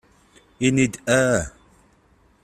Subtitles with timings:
[0.67, 1.43] Ini-d "aah".